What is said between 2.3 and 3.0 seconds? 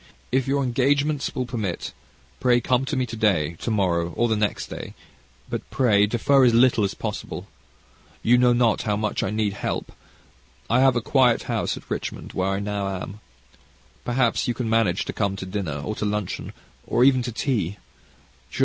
pray come to